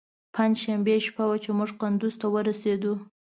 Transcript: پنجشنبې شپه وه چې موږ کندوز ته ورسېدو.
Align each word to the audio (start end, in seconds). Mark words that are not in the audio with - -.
پنجشنبې 0.35 0.95
شپه 1.05 1.23
وه 1.27 1.37
چې 1.43 1.49
موږ 1.57 1.71
کندوز 1.81 2.13
ته 2.21 2.27
ورسېدو. 2.33 2.93